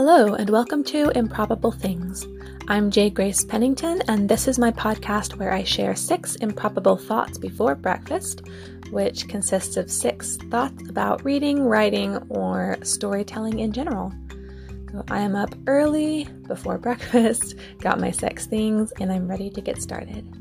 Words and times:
Hello, 0.00 0.34
and 0.34 0.48
welcome 0.48 0.84
to 0.84 1.10
Improbable 1.18 1.72
Things. 1.72 2.24
I'm 2.68 2.88
J. 2.88 3.10
Grace 3.10 3.44
Pennington, 3.44 4.00
and 4.06 4.28
this 4.28 4.46
is 4.46 4.56
my 4.56 4.70
podcast 4.70 5.36
where 5.40 5.52
I 5.52 5.64
share 5.64 5.96
six 5.96 6.36
improbable 6.36 6.96
thoughts 6.96 7.36
before 7.36 7.74
breakfast, 7.74 8.42
which 8.92 9.26
consists 9.26 9.76
of 9.76 9.90
six 9.90 10.36
thoughts 10.52 10.88
about 10.88 11.24
reading, 11.24 11.62
writing, 11.64 12.16
or 12.28 12.78
storytelling 12.84 13.58
in 13.58 13.72
general. 13.72 14.12
So 14.92 15.02
I 15.10 15.18
am 15.18 15.34
up 15.34 15.52
early 15.66 16.28
before 16.46 16.78
breakfast, 16.88 17.56
got 17.80 17.98
my 17.98 18.12
six 18.12 18.46
things, 18.46 18.92
and 19.00 19.10
I'm 19.10 19.26
ready 19.26 19.50
to 19.50 19.60
get 19.60 19.82
started. 19.82 20.37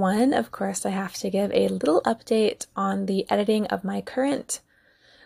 One, 0.00 0.32
of 0.32 0.50
course, 0.50 0.84
I 0.84 0.90
have 0.90 1.14
to 1.14 1.30
give 1.30 1.52
a 1.52 1.68
little 1.68 2.00
update 2.02 2.66
on 2.74 3.06
the 3.06 3.30
editing 3.30 3.66
of 3.66 3.84
my 3.84 4.00
current 4.00 4.60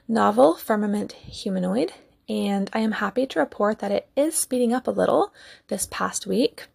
novel, 0.07 0.55
Firmament 0.55 1.13
Humanoid, 1.13 1.93
and 2.29 2.69
I 2.73 2.81
am 2.81 2.93
happy 2.93 3.27
to 3.27 3.39
report 3.39 3.79
that 3.79 3.93
it 3.93 4.09
is 4.17 4.35
speeding 4.35 4.73
up 4.73 4.87
a 4.87 4.91
little 4.93 5.33
this 5.69 5.87
past 5.91 6.27
week. 6.27 6.67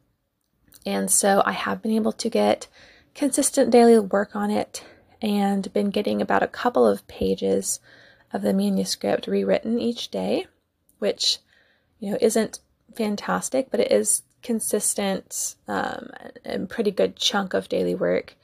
And 0.86 1.12
so 1.12 1.44
I 1.46 1.52
have 1.52 1.82
been 1.82 1.92
able 1.92 2.14
to 2.14 2.30
get 2.30 2.68
consistent 3.14 3.72
daily 3.72 4.00
work 4.00 4.36
on 4.36 4.50
it 4.50 4.84
and 5.22 5.72
been 5.74 5.90
getting 5.90 6.22
about 6.22 6.44
a 6.44 6.48
couple 6.48 6.88
of 6.88 7.08
pages 7.08 7.80
of 8.32 8.42
the 8.42 8.54
manuscript 8.54 9.28
rewritten 9.28 9.80
each 9.80 10.10
day, 10.10 10.48
which, 11.00 11.40
you 12.00 12.12
know, 12.12 12.18
isn't 12.22 12.60
fantastic, 12.96 13.70
but 13.70 13.80
it 13.80 13.92
is 13.92 14.22
consistent 14.42 15.56
um, 15.68 16.10
and 16.46 16.70
pretty 16.70 16.92
good 16.92 17.16
chunk 17.16 17.54
of 17.54 17.70
daily 17.70 17.96
work. 17.96 18.36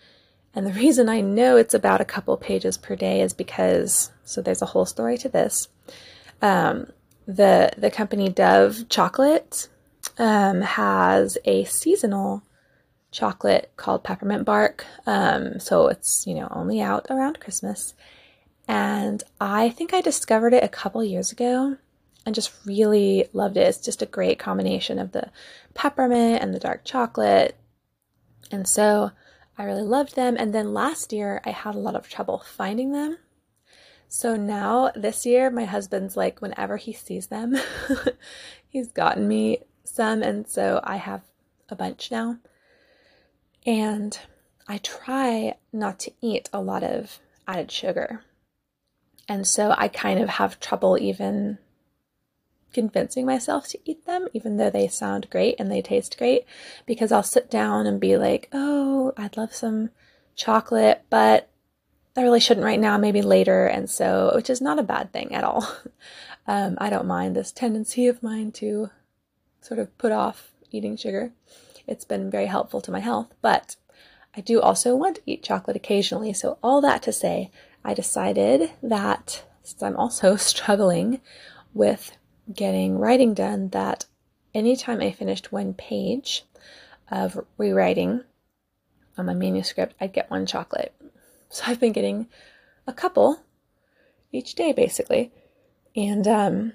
And 0.54 0.66
the 0.66 0.74
reason 0.80 1.10
I 1.10 1.22
know 1.22 1.58
it's 1.58 1.74
about 1.74 2.02
a 2.02 2.06
couple 2.06 2.36
pages 2.38 2.78
per 2.78 2.96
day 2.96 3.22
is 3.22 3.34
because 3.34 4.12
so 4.24 4.42
there's 4.42 4.62
a 4.62 4.68
whole 4.68 4.86
story 4.86 5.18
to 5.20 5.30
this. 5.30 5.68
Um, 6.42 6.88
the 7.28 7.72
the 7.78 7.90
company 7.90 8.30
Dove 8.30 8.88
Chocolate 8.90 9.68
um, 10.18 10.62
has 10.62 11.38
a 11.46 11.64
seasonal 11.66 12.44
chocolate 13.12 13.72
called 13.78 14.04
peppermint 14.04 14.46
bark. 14.46 14.86
Um, 15.06 15.60
so 15.60 15.88
it's 15.88 16.26
you 16.28 16.36
know 16.36 16.48
only 16.52 16.82
out 16.82 17.08
around 17.10 17.40
Christmas, 17.40 17.94
and 18.68 19.24
I 19.40 19.70
think 19.70 19.94
I 19.94 20.02
discovered 20.02 20.54
it 20.54 20.64
a 20.64 20.70
couple 20.70 21.04
years 21.04 21.32
ago 21.32 21.78
and 22.26 22.34
just 22.34 22.52
really 22.66 23.28
loved 23.34 23.58
it. 23.58 23.68
It's 23.68 23.78
just 23.78 24.02
a 24.02 24.08
great 24.08 24.40
combination 24.40 25.00
of 25.00 25.12
the 25.12 25.30
peppermint 25.74 26.42
and 26.42 26.54
the 26.54 26.60
dark 26.60 26.84
chocolate. 26.84 27.56
And 28.52 28.68
so 28.68 29.12
I 29.58 29.64
really 29.64 29.84
loved 29.84 30.16
them. 30.16 30.36
And 30.38 30.54
then 30.54 30.74
last 30.74 31.14
year 31.14 31.42
I 31.46 31.52
had 31.52 31.76
a 31.76 31.80
lot 31.80 31.96
of 31.96 32.10
trouble 32.10 32.44
finding 32.46 32.92
them. 32.92 33.18
So 34.08 34.36
now 34.36 34.92
this 34.96 35.26
year, 35.26 35.50
my 35.50 35.66
husband's 35.66 36.16
like, 36.16 36.42
whenever 36.42 36.78
he 36.78 36.94
sees 36.94 37.28
them, 37.28 37.56
he's 38.68 38.92
gotten 38.92 39.28
me 39.28 39.60
some. 39.84 40.24
And 40.24 40.48
so 40.48 40.80
I 40.84 40.98
have 40.98 41.22
a 41.70 41.76
bunch 41.76 42.12
now. 42.12 42.38
And 43.66 44.18
I 44.68 44.78
try 44.78 45.56
not 45.74 46.00
to 46.02 46.12
eat 46.22 46.50
a 46.54 46.62
lot 46.62 46.84
of 46.84 47.20
added 47.48 47.72
sugar. 47.72 48.24
And 49.28 49.48
so 49.48 49.74
I 49.76 49.88
kind 49.88 50.20
of 50.20 50.30
have 50.30 50.60
trouble 50.60 50.98
even 51.00 51.58
convincing 52.76 53.26
myself 53.26 53.68
to 53.70 53.80
eat 53.86 54.06
them, 54.06 54.28
even 54.34 54.58
though 54.58 54.70
they 54.70 54.88
sound 54.88 55.30
great 55.32 55.56
and 55.58 55.72
they 55.72 55.82
taste 55.82 56.18
great, 56.18 56.46
because 56.86 57.12
I'll 57.12 57.24
sit 57.24 57.50
down 57.50 57.88
and 57.88 58.00
be 58.02 58.18
like, 58.18 58.50
oh, 58.52 59.14
I'd 59.18 59.38
love 59.38 59.56
some 59.56 59.92
chocolate, 60.36 61.02
but 61.10 61.50
I 62.18 62.22
really 62.22 62.42
shouldn't 62.42 62.66
right 62.66 62.80
now, 62.80 62.98
maybe 62.98 63.22
later. 63.22 63.66
And 63.66 63.90
so, 63.90 64.32
which 64.36 64.50
is 64.50 64.62
not 64.62 64.78
a 64.78 64.84
bad 64.84 65.12
thing 65.12 65.34
at 65.34 65.44
all. 65.44 65.68
Um, 66.48 66.78
I 66.78 66.92
don't 66.92 67.08
mind 67.08 67.36
this 67.36 67.52
tendency 67.52 68.06
of 68.06 68.22
mine 68.22 68.52
to 68.52 68.92
sort 69.62 69.80
of 69.80 69.98
put 69.98 70.12
off 70.12 70.52
eating 70.70 70.96
sugar. 70.96 71.32
It's 71.88 72.06
been 72.06 72.30
very 72.30 72.46
helpful 72.46 72.82
to 72.82 72.92
my 72.92 73.00
health, 73.00 73.34
but 73.42 73.78
I 74.38 74.42
do 74.42 74.62
also 74.62 74.96
want 74.96 75.16
to 75.16 75.22
eat 75.26 75.42
chocolate 75.42 75.76
occasionally. 75.76 76.34
So, 76.34 76.60
all 76.62 76.82
that 76.82 77.02
to 77.02 77.12
say, 77.12 77.50
I 77.84 77.96
decided 77.96 78.70
that 78.84 79.44
since 79.64 79.82
I'm 79.82 79.98
also 79.98 80.36
struggling 80.52 81.20
with 81.74 82.16
getting 82.54 82.98
writing 82.98 83.34
done 83.34 83.70
that 83.70 84.06
anytime 84.54 85.02
I 85.02 85.12
finished 85.12 85.52
one 85.52 85.74
page 85.74 86.44
of 87.10 87.40
rewriting 87.58 88.24
on 89.18 89.26
my 89.26 89.34
manuscript, 89.34 89.96
I'd 90.00 90.14
get 90.14 90.30
one 90.30 90.46
chocolate. 90.46 90.94
So 91.50 91.64
I've 91.68 91.80
been 91.80 91.94
getting 91.94 92.28
a 92.88 92.94
couple 92.94 93.40
each 94.32 94.56
day 94.56 94.74
basically. 94.74 95.32
And 95.96 96.28
um, 96.28 96.74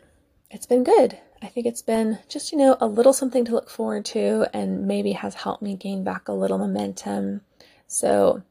it's 0.50 0.66
been 0.66 0.84
good. 0.84 1.19
I 1.42 1.47
think 1.47 1.66
it's 1.66 1.82
been 1.82 2.19
just, 2.28 2.52
you 2.52 2.58
know, 2.58 2.76
a 2.81 2.87
little 2.87 3.12
something 3.12 3.44
to 3.47 3.52
look 3.52 3.70
forward 3.70 4.04
to 4.06 4.47
and 4.52 4.87
maybe 4.87 5.12
has 5.12 5.34
helped 5.34 5.62
me 5.62 5.75
gain 5.75 6.04
back 6.04 6.28
a 6.28 6.32
little 6.32 6.58
momentum. 6.58 7.42
So 7.87 8.42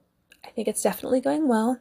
I 0.43 0.49
think 0.49 0.67
it's 0.67 0.81
definitely 0.81 1.21
going 1.21 1.47
well. 1.47 1.79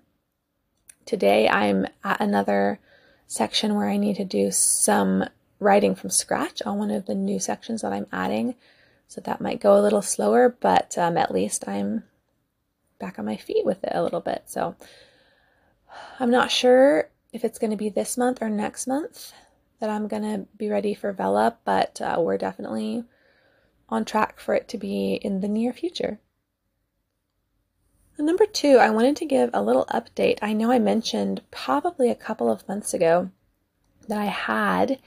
Today 1.07 1.49
I'm 1.49 1.87
at 2.05 2.21
another 2.21 2.81
section 3.29 3.77
where 3.77 3.89
I 3.89 3.99
need 3.99 4.17
to 4.17 4.25
do 4.25 4.51
some 4.51 5.25
writing 5.61 5.95
from 5.95 6.11
scratch 6.11 6.63
on 6.63 6.79
one 6.79 6.91
of 6.91 7.07
the 7.07 7.15
new 7.15 7.39
sections 7.39 7.83
that 7.83 7.93
I'm 7.93 8.07
adding. 8.11 8.57
So 9.07 9.21
that 9.21 9.41
might 9.41 9.61
go 9.61 9.79
a 9.79 9.83
little 9.83 10.03
slower, 10.03 10.49
but 10.61 10.99
um, 10.99 11.17
at 11.17 11.33
least 11.33 11.69
I'm 11.69 12.05
back 12.99 13.19
on 13.19 13.25
my 13.25 13.37
feet 13.37 13.65
with 13.65 13.85
it 13.85 13.93
a 13.95 14.03
little 14.03 14.21
bit. 14.21 14.45
So 14.47 14.75
I'm 16.19 16.31
not 16.31 16.51
sure 16.51 17.09
if 17.33 17.45
it's 17.45 17.59
going 17.59 17.71
to 17.71 17.77
be 17.77 17.91
this 17.91 18.17
month 18.17 18.43
or 18.43 18.51
next 18.51 18.87
month 18.87 19.33
that 19.81 19.91
I'm 19.91 20.09
going 20.09 20.23
to 20.23 20.47
be 20.57 20.69
ready 20.69 20.95
for 20.95 21.13
Vella, 21.13 21.57
but 21.65 22.01
uh, 22.01 22.17
we're 22.19 22.39
definitely 22.39 23.05
on 23.89 24.05
track 24.05 24.41
for 24.41 24.55
it 24.55 24.69
to 24.69 24.79
be 24.79 25.15
in 25.15 25.41
the 25.41 25.49
near 25.49 25.73
future. 25.73 26.19
And 28.19 28.27
number 28.27 28.47
two, 28.47 28.79
I 28.79 28.91
wanted 28.91 29.15
to 29.17 29.25
give 29.25 29.51
a 29.55 29.63
little 29.63 29.87
update. 29.87 30.41
I 30.43 30.53
know 30.53 30.73
I 30.73 30.81
mentioned 30.81 31.41
probably 31.53 32.11
a 32.11 32.17
couple 32.17 32.51
of 32.51 32.67
months 32.69 32.93
ago 32.93 33.31
that 34.09 34.19
I 34.19 34.25
had 34.25 34.99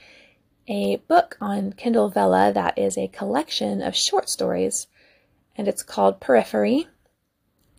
a 0.65 0.95
book 1.09 1.37
on 1.41 1.73
Kindle 1.73 2.07
Vella 2.07 2.53
that 2.53 2.77
is 2.77 2.97
a 2.97 3.09
collection 3.09 3.81
of 3.81 3.97
short 3.97 4.29
stories, 4.29 4.87
and 5.57 5.67
it's 5.67 5.83
called 5.83 6.21
Periphery. 6.21 6.87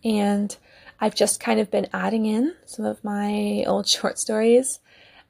And 0.03 0.55
I've 0.99 1.15
just 1.15 1.39
kind 1.39 1.59
of 1.59 1.71
been 1.71 1.89
adding 1.91 2.27
in 2.27 2.53
some 2.65 2.85
of 2.85 3.03
my 3.03 3.63
old 3.67 3.87
short 3.87 4.19
stories 4.19 4.79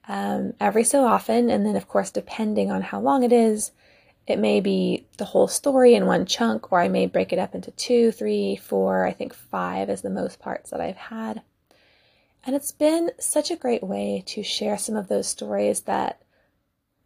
um, 0.10 0.54
every 0.60 0.84
so 0.84 1.06
often, 1.06 1.50
and 1.50 1.66
then, 1.66 1.78
of 1.78 1.88
course, 1.88 2.12
depending 2.12 2.70
on 2.70 2.82
how 2.82 3.00
long 3.00 3.24
it 3.24 3.32
is, 3.32 3.72
it 4.26 4.40
may 4.40 4.62
be 4.62 5.06
the 5.18 5.26
whole 5.26 5.48
story 5.48 5.96
in 5.96 6.06
one 6.06 6.26
chunk, 6.26 6.72
or 6.72 6.80
I 6.80 6.88
may 6.88 7.08
break 7.08 7.34
it 7.34 7.40
up 7.40 7.54
into 7.54 7.72
two, 7.72 8.12
three, 8.12 8.56
four, 8.56 9.06
I 9.06 9.12
think 9.12 9.34
five 9.34 9.90
is 9.90 10.02
the 10.02 10.10
most 10.10 10.40
parts 10.40 10.70
that 10.70 10.80
I've 10.80 10.96
had. 10.96 11.42
And 12.46 12.56
it's 12.56 12.72
been 12.72 13.12
such 13.20 13.52
a 13.52 13.56
great 13.56 13.84
way 13.84 14.24
to 14.28 14.44
share 14.44 14.78
some 14.78 14.96
of 14.96 15.08
those 15.08 15.28
stories 15.28 15.82
that 15.82 16.22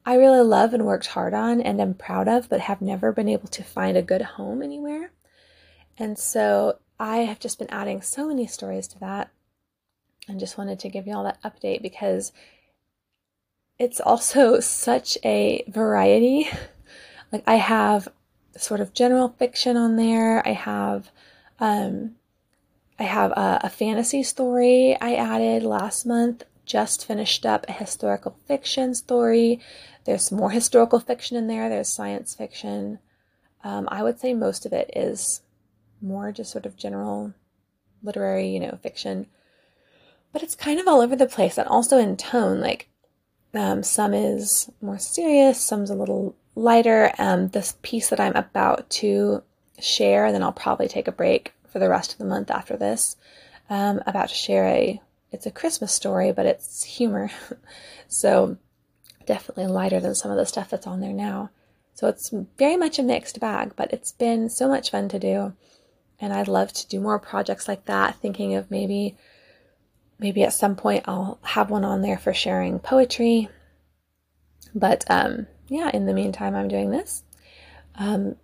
I 0.06 0.16
really 0.16 0.42
love 0.42 0.74
and 0.74 0.86
worked 0.86 1.08
hard 1.08 1.34
on 1.34 1.60
and 1.60 1.82
am 1.82 1.94
proud 1.94 2.28
of, 2.28 2.50
but 2.50 2.62
have 2.62 2.82
never 2.82 3.12
been 3.12 3.28
able 3.28 3.50
to 3.50 3.64
find 3.64 3.98
a 3.98 4.02
good 4.02 4.22
home 4.22 4.62
anywhere. 4.62 5.12
And 5.98 6.18
so 6.18 6.80
I 7.00 7.18
have 7.18 7.40
just 7.40 7.60
been 7.60 7.70
adding 7.70 8.02
so 8.02 8.28
many 8.28 8.48
stories 8.48 8.88
to 8.90 9.00
that 9.00 9.32
and 10.28 10.40
just 10.40 10.58
wanted 10.58 10.80
to 10.80 10.90
give 10.90 11.08
you 11.08 11.14
all 11.14 11.24
that 11.24 11.42
update 11.44 11.82
because 11.82 12.32
it's 13.80 14.00
also 14.00 14.60
such 14.62 15.18
a 15.26 15.64
variety. 15.68 16.48
Like 17.32 17.44
I 17.48 17.56
have 17.56 18.08
sort 18.56 18.80
of 18.80 18.94
general 18.94 19.30
fiction 19.30 19.78
on 19.78 19.96
there. 19.96 20.46
I 20.48 20.54
have 20.54 21.10
um 21.60 22.16
I 23.00 23.04
have 23.04 23.32
a, 23.32 23.62
a 23.64 23.70
fantasy 23.70 24.24
story 24.24 24.98
I 25.00 25.14
added 25.16 25.64
last 25.64 26.06
month 26.06 26.44
just 26.68 27.08
finished 27.08 27.46
up 27.46 27.66
a 27.68 27.72
historical 27.72 28.38
fiction 28.46 28.94
story. 28.94 29.60
There's 30.06 30.32
more 30.32 30.52
historical 30.52 31.00
fiction 31.00 31.38
in 31.38 31.48
there, 31.48 31.70
there's 31.70 31.92
science 31.92 32.36
fiction. 32.36 33.00
Um, 33.64 33.88
I 33.90 34.04
would 34.04 34.20
say 34.20 34.34
most 34.34 34.66
of 34.66 34.74
it 34.74 34.92
is 34.96 35.42
more 36.02 36.32
just 36.32 36.52
sort 36.52 36.66
of 36.66 36.78
general 36.78 37.34
literary, 38.04 38.50
you 38.50 38.60
know, 38.60 38.78
fiction. 38.84 39.28
But 40.32 40.44
it's 40.44 40.56
kind 40.56 40.80
of 40.80 40.88
all 40.88 41.02
over 41.02 41.16
the 41.16 41.26
place 41.26 41.58
and 41.58 41.68
also 41.68 41.98
in 41.98 42.18
tone. 42.18 42.60
Like 42.60 42.90
um, 43.54 43.82
some 43.82 44.14
is 44.14 44.70
more 44.82 45.00
serious, 45.00 45.60
some's 45.60 45.90
a 45.90 45.96
little 45.96 46.36
lighter. 46.58 47.12
Um, 47.18 47.50
this 47.50 47.76
piece 47.82 48.10
that 48.10 48.20
I'm 48.20 48.36
about 48.36 48.90
to 48.90 49.44
share, 49.80 50.26
and 50.26 50.36
then 50.36 50.44
I'll 50.44 50.52
probably 50.52 50.88
take 50.88 51.08
a 51.08 51.12
break 51.12 51.54
for 51.72 51.80
the 51.80 51.90
rest 51.90 52.12
of 52.12 52.18
the 52.18 52.26
month 52.26 52.50
after 52.50 52.76
this. 52.76 53.16
Um, 53.70 54.02
about 54.06 54.30
to 54.30 54.36
share 54.36 54.66
a 54.66 55.02
it's 55.32 55.46
a 55.46 55.52
Christmas 55.52 55.92
story, 55.92 56.32
but 56.32 56.46
it's 56.46 56.84
humor. 56.84 57.30
so 58.08 58.58
definitely 59.26 59.68
lighter 59.68 60.00
than 60.00 60.16
some 60.16 60.32
of 60.32 60.38
the 60.38 60.46
stuff 60.46 60.70
that's 60.70 60.88
on 60.88 61.02
there 61.02 61.14
now. 61.14 61.50
So 61.96 62.08
it's 62.08 62.34
very 62.58 62.78
much 62.78 62.98
a 62.98 63.04
mixed 63.04 63.40
bag, 63.40 63.74
but 63.76 63.92
it's 63.92 64.12
been 64.12 64.50
so 64.50 64.68
much 64.68 64.92
fun 64.92 65.10
to 65.10 65.20
do. 65.20 65.54
And 66.20 66.32
I'd 66.32 66.48
love 66.48 66.72
to 66.74 66.88
do 66.88 67.00
more 67.00 67.20
projects 67.20 67.68
like 67.68 67.86
that, 67.86 68.16
thinking 68.16 68.56
of 68.56 68.72
maybe 68.72 69.18
maybe 70.20 70.44
at 70.44 70.54
some 70.54 70.76
point 70.76 71.04
I'll 71.08 71.38
have 71.44 71.70
one 71.70 71.86
on 71.86 72.02
there 72.02 72.18
for 72.18 72.34
sharing 72.34 72.80
poetry. 72.80 73.50
But 74.74 75.04
um, 75.10 75.48
yeah, 75.68 75.90
in 75.94 76.06
the 76.06 76.14
meantime, 76.14 76.56
I'm 76.56 76.68
doing 76.68 76.92
this 76.92 77.24
um, 77.96 78.36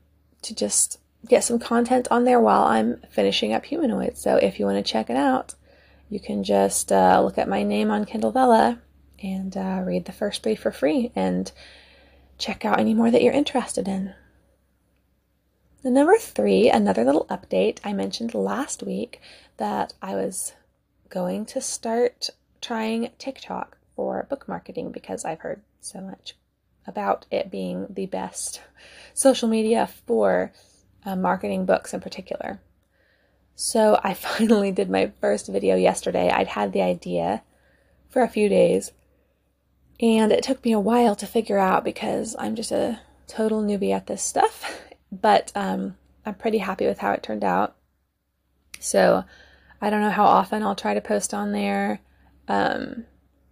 to 0.42 0.56
just 0.56 1.00
get 1.28 1.44
some 1.44 1.60
content 1.60 2.08
on 2.12 2.25
there 2.25 2.40
while 2.40 2.64
I'm 2.64 2.98
finishing 3.10 3.54
up 3.54 3.66
Humanoid. 3.66 4.18
So 4.18 4.36
if 4.38 4.60
you 4.60 4.66
want 4.66 4.84
to 4.84 4.92
check 4.92 5.10
it 5.10 5.16
out, 5.16 5.56
you 6.10 6.20
can 6.20 6.44
just 6.44 6.92
uh, 6.92 7.22
look 7.24 7.38
at 7.38 7.48
my 7.48 7.64
name 7.64 7.90
on 7.90 8.06
Kindle 8.06 8.31
Vella 8.31 8.80
and 9.22 9.56
uh, 9.56 9.81
read 9.86 10.06
the 10.06 10.12
first 10.12 10.44
three 10.44 10.56
for 10.56 10.72
free 10.72 11.12
and 11.16 11.52
check 12.38 12.66
out 12.66 12.80
any 12.80 12.94
more 12.94 13.10
that 13.10 13.24
you're 13.24 13.34
interested 13.34 13.88
in. 13.88 14.14
Number 15.84 16.18
three, 16.18 16.70
another 16.70 17.04
little 17.04 17.25
update. 17.25 17.80
I 17.84 17.94
mentioned 17.94 18.34
last 18.34 18.84
week 18.84 19.22
that 19.58 19.94
I 20.02 20.16
was 20.16 20.54
going 21.10 21.46
to 21.48 21.62
start 21.62 22.30
trying 22.62 23.12
TikTok 23.18 23.78
for 23.96 24.25
book 24.30 24.48
marketing 24.48 24.92
because 24.92 25.25
I've 25.25 25.42
heard 25.42 25.62
so 25.81 26.00
much 26.00 26.36
about 26.88 27.26
it 27.32 27.52
being 27.52 27.88
the 27.90 28.06
best 28.06 28.62
social 29.14 29.48
media 29.48 29.88
for 30.06 30.52
uh, 31.06 31.16
marketing 31.16 31.66
books 31.66 31.94
in 31.94 32.02
particular. 32.02 32.60
So 33.56 34.00
I 34.04 34.14
finally 34.14 34.72
did 34.72 34.90
my 34.90 35.12
first 35.22 35.48
video 35.48 35.76
yesterday. 35.76 36.30
I'd 36.30 36.48
had 36.48 36.74
the 36.74 36.82
idea 36.82 37.44
for 38.10 38.22
a 38.22 38.30
few 38.30 38.50
days, 38.50 38.92
and 40.00 40.32
it 40.32 40.44
took 40.44 40.64
me 40.64 40.72
a 40.72 40.80
while 40.80 41.16
to 41.16 41.26
figure 41.26 41.58
out 41.58 41.84
because 41.84 42.36
I'm 42.38 42.56
just 42.56 42.72
a 42.72 43.00
total 43.28 43.62
newbie 43.64 43.94
at 43.94 44.08
this 44.08 44.24
stuff. 44.24 44.80
But 45.22 45.52
um, 45.54 45.96
I'm 46.26 46.34
pretty 46.34 46.58
happy 46.58 46.88
with 46.88 46.98
how 46.98 47.12
it 47.12 47.22
turned 47.22 47.44
out. 47.44 47.76
So 48.80 49.26
I 49.80 49.92
don't 49.92 50.02
know 50.02 50.10
how 50.10 50.26
often 50.26 50.64
I'll 50.64 50.74
try 50.74 50.96
to 50.96 51.02
post 51.02 51.36
on 51.36 51.52
there. 51.52 52.00
Um, 52.48 53.06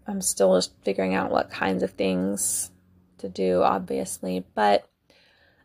I'm 0.07 0.21
still 0.21 0.55
just 0.57 0.73
figuring 0.81 1.13
out 1.13 1.29
what 1.29 1.51
kinds 1.51 1.83
of 1.83 1.91
things 1.91 2.71
to 3.21 3.29
do, 3.29 3.61
obviously. 3.63 4.45
But 4.55 4.87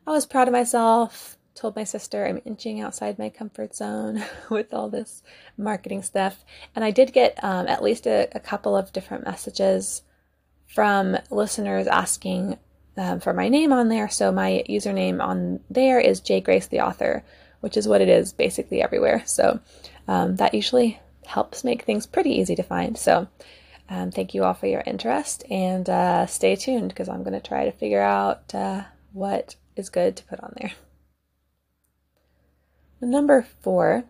I 0.06 0.10
was 0.10 0.26
proud 0.26 0.48
of 0.48 0.52
myself. 0.52 1.36
Told 1.54 1.74
my 1.74 1.84
sister 1.84 2.26
I'm 2.26 2.42
inching 2.44 2.80
outside 2.80 3.18
my 3.18 3.30
comfort 3.30 3.74
zone 3.74 4.22
with 4.50 4.74
all 4.74 4.88
this 4.88 5.22
marketing 5.56 6.02
stuff. 6.02 6.44
And 6.74 6.84
I 6.84 6.90
did 6.90 7.12
get 7.12 7.42
um, 7.42 7.66
at 7.66 7.82
least 7.82 8.06
a, 8.06 8.28
a, 8.32 8.40
couple 8.40 8.76
of 8.76 8.92
different 8.92 9.24
messages 9.24 10.02
from 10.66 11.16
listeners 11.30 11.86
asking 11.86 12.58
um, 12.98 13.20
for 13.20 13.32
my 13.32 13.48
name 13.48 13.72
on 13.72 13.88
there. 13.88 14.08
So 14.08 14.30
my 14.30 14.64
username 14.68 15.22
on 15.22 15.60
there 15.70 15.98
is 15.98 16.20
J 16.20 16.40
Grace 16.40 16.66
the 16.66 16.80
author, 16.80 17.24
which 17.60 17.76
is 17.76 17.88
what 17.88 18.02
it 18.02 18.08
is 18.08 18.32
basically 18.32 18.82
everywhere. 18.82 19.22
So 19.24 19.60
um, 20.08 20.36
that 20.36 20.54
usually 20.54 21.00
helps 21.24 21.64
make 21.64 21.82
things 21.82 22.06
pretty 22.06 22.30
easy 22.30 22.54
to 22.56 22.62
find. 22.62 22.96
So 22.96 23.28
um, 23.88 24.10
thank 24.10 24.34
you 24.34 24.44
all 24.44 24.54
for 24.54 24.66
your 24.66 24.82
interest 24.86 25.44
and 25.50 25.88
uh, 25.88 26.26
stay 26.26 26.56
tuned 26.56 26.88
because 26.88 27.08
I'm 27.08 27.22
going 27.22 27.40
to 27.40 27.46
try 27.46 27.64
to 27.64 27.72
figure 27.72 28.02
out 28.02 28.54
uh, 28.54 28.82
what 29.12 29.56
is 29.76 29.90
good 29.90 30.16
to 30.16 30.24
put 30.24 30.40
on 30.40 30.54
there. 30.60 30.72
Number 33.00 33.46
four, 33.60 34.04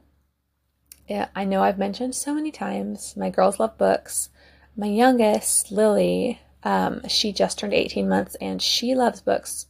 yeah, 1.09 1.29
I 1.35 1.45
know 1.45 1.63
I've 1.63 1.79
mentioned 1.79 2.15
so 2.15 2.35
many 2.35 2.51
times, 2.51 3.17
my 3.17 3.31
girls 3.31 3.61
love 3.61 3.77
books. 3.77 4.31
My 4.77 4.87
youngest, 4.87 5.73
Lily, 5.73 6.41
um, 6.63 7.07
she 7.09 7.33
just 7.33 7.59
turned 7.59 7.73
18 7.73 8.09
months 8.09 8.37
and 8.41 8.61
she 8.61 8.95
loves 8.95 9.21
books 9.21 9.67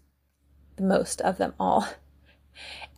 the 0.76 0.82
most 0.82 1.20
of 1.20 1.38
them 1.38 1.54
all. 1.58 1.88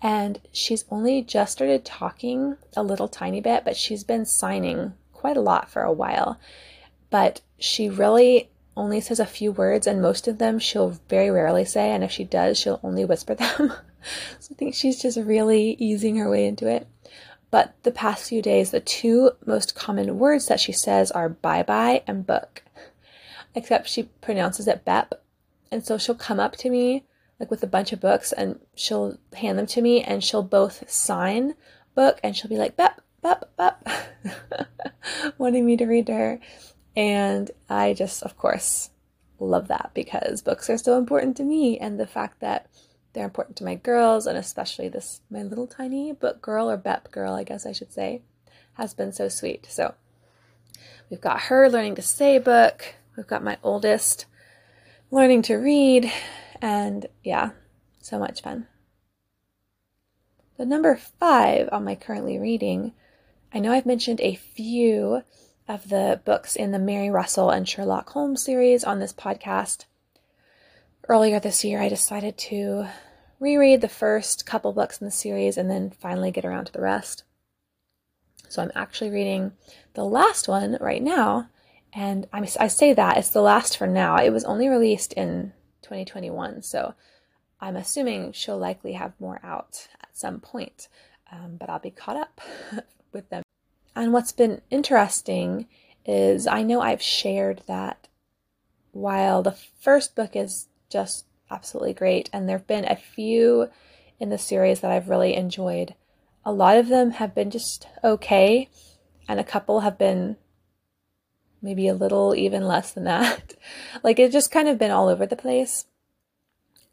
And 0.01 0.41
she's 0.53 0.85
only 0.91 1.23
just 1.23 1.53
started 1.53 1.85
talking 1.85 2.57
a 2.77 2.85
little 2.85 3.09
tiny 3.09 3.41
bit, 3.41 3.65
but 3.65 3.77
she's 3.77 4.05
been 4.05 4.25
signing 4.25 4.95
quite 5.13 5.37
a 5.37 5.41
lot 5.41 5.69
for 5.69 5.83
a 5.83 5.93
while. 5.93 6.39
But 7.11 7.41
she 7.59 7.89
really 7.89 8.51
only 8.77 9.01
says 9.01 9.19
a 9.19 9.27
few 9.27 9.53
words, 9.53 9.87
and 9.87 10.01
most 10.01 10.29
of 10.29 10.39
them 10.39 10.59
she'll 10.59 10.99
very 11.09 11.31
rarely 11.31 11.65
say. 11.65 11.91
And 11.91 12.05
if 12.05 12.11
she 12.11 12.25
does, 12.25 12.59
she'll 12.59 12.81
only 12.83 13.05
whisper 13.05 13.35
them. 13.35 13.73
so 14.39 14.49
I 14.53 14.55
think 14.55 14.75
she's 14.75 15.01
just 15.01 15.19
really 15.19 15.77
easing 15.79 16.17
her 16.17 16.31
way 16.31 16.47
into 16.47 16.69
it. 16.69 16.87
But 17.51 17.75
the 17.83 17.91
past 17.91 18.29
few 18.29 18.43
days, 18.43 18.71
the 18.71 18.81
two 18.81 19.33
most 19.47 19.75
common 19.75 20.19
words 20.19 20.47
that 20.47 20.61
she 20.61 20.73
says 20.73 21.11
are 21.11 21.31
bye 21.31 21.63
bye 21.63 22.03
and 22.07 22.27
book 22.27 22.63
except 23.55 23.89
she 23.89 24.05
pronounces 24.21 24.69
it 24.69 24.85
Bep. 24.85 25.23
And 25.71 25.85
so 25.85 25.99
she'll 25.99 26.15
come 26.15 26.41
up 26.41 26.57
to 26.57 26.71
me 26.71 27.05
like 27.39 27.51
with 27.51 27.63
a 27.63 27.69
bunch 27.69 27.93
of 27.93 28.01
books 28.01 28.33
and 28.33 28.59
she'll 28.75 29.19
hand 29.35 29.59
them 29.59 29.67
to 29.67 29.83
me 29.83 30.03
and 30.03 30.25
she'll 30.25 30.43
both 30.43 30.91
sign 30.91 31.55
book 31.95 32.19
and 32.23 32.37
she'll 32.37 32.51
be 32.51 32.57
like 32.57 32.77
Bep, 32.77 33.01
Bep, 33.23 33.51
Bep, 33.57 33.87
wanting 35.39 35.67
me 35.67 35.77
to 35.77 35.87
read 35.87 36.07
to 36.07 36.15
her. 36.15 36.41
And 36.99 37.53
I 37.69 37.95
just, 37.95 38.25
of 38.25 38.37
course, 38.37 38.91
love 39.39 39.69
that 39.69 39.93
because 39.95 40.43
books 40.43 40.69
are 40.69 40.77
so 40.77 40.99
important 40.99 41.37
to 41.37 41.45
me 41.45 41.79
and 41.79 41.99
the 41.99 42.09
fact 42.09 42.41
that 42.41 42.67
they're 43.13 43.25
important 43.25 43.57
to 43.59 43.65
my 43.65 43.77
girls 43.77 44.27
and 44.27 44.37
especially 44.37 44.89
this 44.89 45.21
my 45.31 45.45
little 45.45 45.69
tiny 45.69 46.13
book 46.13 46.43
girl 46.43 46.69
or 46.69 46.77
Bep 46.77 47.13
girl, 47.13 47.35
I 47.35 47.45
guess 47.45 47.65
I 47.65 47.71
should 47.71 47.93
say, 47.93 48.23
has 48.75 48.95
been 48.95 49.13
so 49.13 49.29
sweet. 49.29 49.65
So 49.71 49.95
we've 51.09 51.21
got 51.21 51.43
her 51.43 51.71
learning 51.71 51.95
to 51.95 52.03
say 52.03 52.41
book. 52.41 52.97
We've 53.17 53.29
got 53.29 53.45
my 53.45 53.59
oldest 53.63 54.27
learning 55.13 55.43
to 55.43 55.55
read, 55.55 56.11
and 56.61 57.07
yeah, 57.23 57.51
so 58.01 58.19
much 58.19 58.43
fun. 58.43 58.67
The 60.57 60.67
number 60.67 60.97
five 60.97 61.69
on 61.71 61.85
my 61.85 61.95
currently 61.95 62.41
reading, 62.41 62.93
I 63.55 63.61
know 63.61 63.71
I've 63.71 63.87
mentioned 63.87 64.21
a 64.21 64.35
few 64.35 65.23
of 65.69 65.91
the 65.91 66.21
books 66.25 66.57
in 66.57 66.73
the 66.73 66.79
Mary 66.79 67.11
Russell 67.11 67.51
and 67.51 67.69
Sherlock 67.69 68.09
Holmes 68.11 68.43
series 68.43 68.83
on 68.83 68.99
this 68.99 69.13
podcast. 69.13 69.85
Earlier 71.09 71.39
this 71.39 71.63
year, 71.63 71.81
I 71.81 71.91
decided 71.91 72.39
to 72.39 72.87
reread 73.39 73.83
the 73.83 73.89
first 73.89 74.47
couple 74.47 74.73
books 74.73 75.01
in 75.01 75.05
the 75.05 75.11
series 75.11 75.59
and 75.59 75.71
then 75.71 75.91
finally 75.91 76.31
get 76.31 76.47
around 76.47 76.65
to 76.67 76.73
the 76.73 76.81
rest. 76.81 77.25
So 78.49 78.63
I'm 78.63 78.73
actually 78.75 79.11
reading 79.11 79.53
the 79.93 80.05
last 80.05 80.49
one 80.49 80.79
right 80.81 81.03
now, 81.03 81.51
and 81.93 82.27
I'm, 82.33 82.47
I 82.59 82.69
say 82.69 82.95
that 82.95 83.19
it's 83.19 83.29
the 83.29 83.43
last 83.43 83.77
for 83.77 83.87
now. 83.87 84.17
It 84.17 84.31
was 84.31 84.45
only 84.45 84.69
released 84.69 85.13
in 85.13 85.53
2021, 85.83 86.63
so 86.63 86.95
I'm 87.61 87.77
assuming 87.77 88.33
she'll 88.33 88.59
likely 88.59 88.93
have 88.95 89.13
more 89.21 89.39
out 89.43 89.87
at 90.03 90.17
some 90.17 90.41
point, 90.41 90.89
um, 91.31 91.57
but 91.59 91.69
I'll 91.69 91.79
be 91.79 91.91
caught 91.91 92.17
up 92.17 92.41
with 93.13 93.29
them. 93.29 93.43
And 93.99 94.13
what's 94.13 94.31
been 94.31 94.63
interesting 94.71 95.67
is 96.07 96.47
I 96.47 96.63
know 96.63 96.81
I've 96.81 97.03
shared 97.03 97.63
that 97.67 98.07
while 98.93 99.43
the 99.43 99.57
first 99.81 100.15
book 100.15 100.37
is 100.37 100.69
just 100.89 101.27
absolutely 101.51 101.95
great, 101.95 102.31
and 102.33 102.49
there 102.49 102.59
have 102.59 102.67
been 102.67 102.85
a 102.85 102.95
few 102.95 103.71
in 104.21 104.31
the 104.31 104.39
series 104.39 104.81
that 104.81 104.93
I've 104.93 105.09
really 105.09 105.35
enjoyed, 105.35 105.95
a 106.45 106.53
lot 106.53 106.77
of 106.77 106.87
them 106.87 107.11
have 107.13 107.35
been 107.35 107.51
just 107.51 107.89
okay, 108.05 108.71
and 109.29 109.41
a 109.41 109.45
couple 109.45 109.81
have 109.81 109.99
been 109.99 110.37
maybe 111.61 111.89
a 111.89 111.95
little 111.95 112.37
even 112.37 112.69
less 112.69 112.93
than 112.93 113.03
that. 113.05 113.55
like 114.05 114.21
it's 114.21 114.33
just 114.33 114.53
kind 114.53 114.69
of 114.69 114.79
been 114.79 114.93
all 114.93 115.09
over 115.09 115.27
the 115.27 115.37
place. 115.37 115.87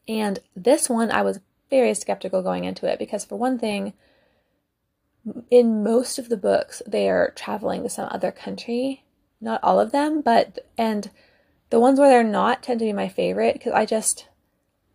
And 0.08 0.40
this 0.56 0.90
one, 0.90 1.12
I 1.12 1.22
was 1.22 1.40
very 1.70 1.94
skeptical 1.94 2.42
going 2.42 2.64
into 2.64 2.92
it 2.92 2.98
because, 2.98 3.26
for 3.26 3.38
one 3.38 3.60
thing, 3.60 3.94
in 5.50 5.84
most 5.84 6.20
of 6.20 6.30
the 6.30 6.38
books, 6.38 6.82
they 6.86 7.10
are 7.10 7.34
traveling 7.36 7.84
to 7.84 7.90
some 7.90 8.08
other 8.12 8.32
country. 8.32 9.04
Not 9.42 9.64
all 9.64 9.80
of 9.80 9.92
them, 9.92 10.22
but, 10.22 10.60
and 10.78 11.10
the 11.70 11.80
ones 11.80 12.00
where 12.00 12.10
they're 12.10 12.24
not 12.24 12.64
tend 12.64 12.80
to 12.80 12.86
be 12.86 12.94
my 12.94 13.08
favorite 13.08 13.54
because 13.54 13.74
I 13.74 13.86
just, 13.86 14.28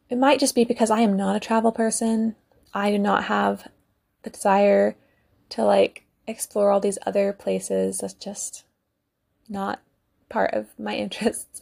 it 0.08 0.18
might 0.18 0.40
just 0.40 0.54
be 0.54 0.64
because 0.64 0.90
I 0.90 1.00
am 1.00 1.16
not 1.16 1.36
a 1.36 1.40
travel 1.40 1.72
person. 1.72 2.36
I 2.72 2.90
do 2.90 2.98
not 2.98 3.24
have 3.24 3.68
the 4.22 4.30
desire 4.30 4.96
to 5.50 5.64
like 5.64 6.04
explore 6.26 6.70
all 6.70 6.80
these 6.80 6.98
other 7.06 7.32
places. 7.32 7.98
That's 7.98 8.14
just 8.14 8.64
not 9.48 9.80
part 10.28 10.54
of 10.54 10.68
my 10.78 10.94
interests. 10.96 11.60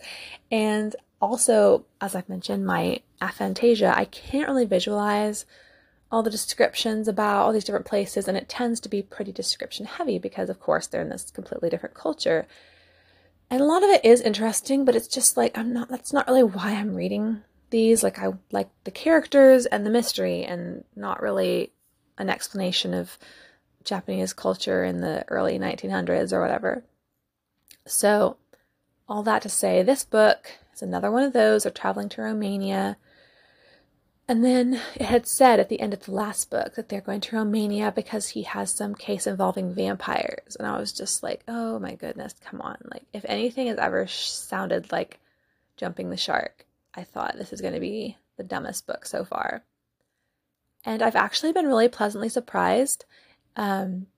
And 0.50 0.94
also, 1.20 1.84
as 2.00 2.14
I've 2.14 2.28
mentioned, 2.28 2.64
my 2.64 3.00
aphantasia, 3.20 3.92
I 3.92 4.04
can't 4.04 4.48
really 4.48 4.66
visualize 4.66 5.46
all 6.10 6.22
the 6.22 6.30
descriptions 6.30 7.06
about 7.06 7.44
all 7.44 7.52
these 7.52 7.64
different 7.64 7.86
places, 7.86 8.28
and 8.28 8.36
it 8.36 8.48
tends 8.48 8.80
to 8.80 8.88
be 8.88 9.02
pretty 9.02 9.32
description 9.32 9.86
heavy 9.86 10.18
because, 10.18 10.48
of 10.48 10.60
course, 10.60 10.86
they're 10.86 11.02
in 11.02 11.10
this 11.10 11.30
completely 11.30 11.68
different 11.68 11.94
culture. 11.94 12.46
And 13.50 13.60
a 13.60 13.64
lot 13.64 13.82
of 13.82 13.90
it 13.90 14.04
is 14.04 14.20
interesting, 14.20 14.84
but 14.84 14.96
it's 14.96 15.08
just 15.08 15.36
like 15.36 15.56
I'm 15.56 15.72
not, 15.72 15.88
that's 15.88 16.12
not 16.12 16.26
really 16.26 16.42
why 16.42 16.72
I'm 16.72 16.94
reading 16.94 17.42
these. 17.70 18.02
Like, 18.02 18.18
I 18.18 18.32
like 18.50 18.70
the 18.84 18.90
characters 18.90 19.66
and 19.66 19.84
the 19.84 19.90
mystery, 19.90 20.44
and 20.44 20.84
not 20.96 21.22
really 21.22 21.72
an 22.16 22.30
explanation 22.30 22.94
of 22.94 23.18
Japanese 23.84 24.32
culture 24.32 24.84
in 24.84 25.00
the 25.00 25.24
early 25.28 25.58
1900s 25.58 26.32
or 26.32 26.40
whatever. 26.40 26.84
So, 27.86 28.36
all 29.08 29.22
that 29.22 29.42
to 29.42 29.48
say, 29.48 29.82
this 29.82 30.04
book 30.04 30.52
is 30.74 30.82
another 30.82 31.10
one 31.10 31.22
of 31.22 31.32
those. 31.32 31.62
They're 31.62 31.72
traveling 31.72 32.08
to 32.10 32.22
Romania. 32.22 32.96
And 34.30 34.44
then 34.44 34.78
it 34.94 35.06
had 35.06 35.26
said 35.26 35.58
at 35.58 35.70
the 35.70 35.80
end 35.80 35.94
of 35.94 36.04
the 36.04 36.12
last 36.12 36.50
book 36.50 36.74
that 36.74 36.90
they're 36.90 37.00
going 37.00 37.22
to 37.22 37.36
Romania 37.36 37.90
because 37.90 38.28
he 38.28 38.42
has 38.42 38.70
some 38.70 38.94
case 38.94 39.26
involving 39.26 39.74
vampires. 39.74 40.54
And 40.54 40.68
I 40.68 40.78
was 40.78 40.92
just 40.92 41.22
like, 41.22 41.42
oh 41.48 41.78
my 41.78 41.94
goodness, 41.94 42.34
come 42.44 42.60
on. 42.60 42.76
Like, 42.92 43.04
if 43.14 43.24
anything 43.26 43.68
has 43.68 43.78
ever 43.78 44.06
sh- 44.06 44.28
sounded 44.28 44.92
like 44.92 45.18
jumping 45.78 46.10
the 46.10 46.18
shark, 46.18 46.66
I 46.94 47.04
thought 47.04 47.38
this 47.38 47.54
is 47.54 47.62
going 47.62 47.72
to 47.72 47.80
be 47.80 48.18
the 48.36 48.44
dumbest 48.44 48.86
book 48.86 49.06
so 49.06 49.24
far. 49.24 49.62
And 50.84 51.02
I've 51.02 51.16
actually 51.16 51.52
been 51.52 51.66
really 51.66 51.88
pleasantly 51.88 52.28
surprised. 52.28 53.06
Um, 53.56 54.08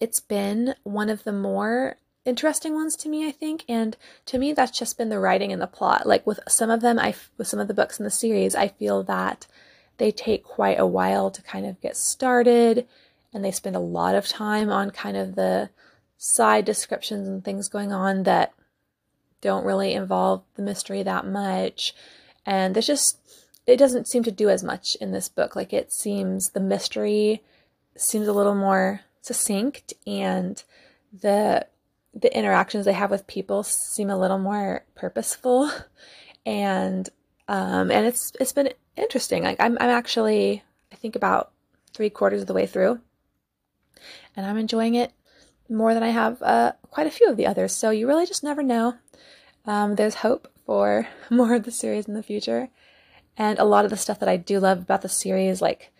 it's 0.00 0.20
been 0.20 0.76
one 0.84 1.10
of 1.10 1.24
the 1.24 1.32
more 1.32 1.96
interesting 2.28 2.74
ones 2.74 2.94
to 2.96 3.08
me, 3.08 3.26
I 3.26 3.32
think. 3.32 3.64
And 3.68 3.96
to 4.26 4.38
me, 4.38 4.52
that's 4.52 4.78
just 4.78 4.98
been 4.98 5.08
the 5.08 5.18
writing 5.18 5.52
and 5.52 5.60
the 5.60 5.66
plot. 5.66 6.06
Like 6.06 6.26
with 6.26 6.40
some 6.48 6.70
of 6.70 6.80
them, 6.80 6.98
I 6.98 7.14
with 7.36 7.48
some 7.48 7.58
of 7.58 7.68
the 7.68 7.74
books 7.74 7.98
in 7.98 8.04
the 8.04 8.10
series, 8.10 8.54
I 8.54 8.68
feel 8.68 9.02
that 9.04 9.46
they 9.96 10.12
take 10.12 10.44
quite 10.44 10.78
a 10.78 10.86
while 10.86 11.30
to 11.30 11.42
kind 11.42 11.66
of 11.66 11.80
get 11.80 11.96
started, 11.96 12.86
and 13.32 13.44
they 13.44 13.50
spend 13.50 13.74
a 13.76 13.80
lot 13.80 14.14
of 14.14 14.28
time 14.28 14.70
on 14.70 14.90
kind 14.90 15.16
of 15.16 15.34
the 15.34 15.70
side 16.18 16.64
descriptions 16.64 17.26
and 17.26 17.44
things 17.44 17.68
going 17.68 17.92
on 17.92 18.24
that 18.24 18.52
don't 19.40 19.64
really 19.64 19.94
involve 19.94 20.42
the 20.54 20.62
mystery 20.62 21.02
that 21.02 21.26
much. 21.26 21.94
And 22.44 22.74
there's 22.74 22.86
just 22.86 23.18
it 23.66 23.76
doesn't 23.76 24.08
seem 24.08 24.22
to 24.22 24.32
do 24.32 24.48
as 24.48 24.62
much 24.62 24.96
in 25.00 25.12
this 25.12 25.28
book. 25.28 25.54
Like 25.56 25.72
it 25.72 25.92
seems 25.92 26.50
the 26.50 26.60
mystery 26.60 27.42
seems 27.96 28.28
a 28.28 28.32
little 28.32 28.54
more 28.54 29.00
succinct 29.20 29.92
and 30.06 30.62
the 31.12 31.66
the 32.20 32.36
interactions 32.36 32.84
they 32.84 32.92
have 32.92 33.10
with 33.10 33.26
people 33.26 33.62
seem 33.62 34.10
a 34.10 34.18
little 34.18 34.38
more 34.38 34.84
purposeful. 34.94 35.70
And 36.46 37.08
um 37.48 37.90
and 37.90 38.06
it's 38.06 38.32
it's 38.40 38.52
been 38.52 38.72
interesting. 38.96 39.42
Like 39.42 39.60
i'm 39.60 39.76
i'm 39.80 39.90
actually 39.90 40.62
i 40.92 40.96
think 40.96 41.16
about 41.16 41.52
three 41.94 42.10
quarters 42.10 42.40
of 42.40 42.46
the 42.46 42.54
way 42.54 42.66
through 42.66 43.00
and 44.36 44.46
i'm 44.46 44.56
enjoying 44.56 44.94
it 44.94 45.12
more 45.68 45.94
than 45.94 46.02
i 46.02 46.10
have 46.10 46.40
uh 46.42 46.72
quite 46.90 47.06
a 47.06 47.10
few 47.10 47.28
of 47.28 47.36
the 47.36 47.46
others. 47.46 47.74
So 47.74 47.90
you 47.90 48.06
really 48.06 48.26
just 48.26 48.44
never 48.44 48.62
know. 48.62 48.94
Um 49.66 49.96
there's 49.96 50.16
hope 50.16 50.48
for 50.64 51.06
more 51.30 51.54
of 51.54 51.64
the 51.64 51.70
series 51.70 52.06
in 52.06 52.14
the 52.14 52.22
future. 52.22 52.68
And 53.36 53.58
a 53.58 53.64
lot 53.64 53.84
of 53.84 53.90
the 53.90 53.96
stuff 53.96 54.20
that 54.20 54.28
i 54.28 54.36
do 54.36 54.60
love 54.60 54.80
about 54.80 55.02
the 55.02 55.08
series 55.08 55.60
like 55.60 55.92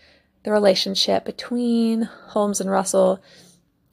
the 0.44 0.52
relationship 0.52 1.25
between 1.25 2.02
holmes 2.02 2.60
and 2.60 2.70
russell 2.70 3.20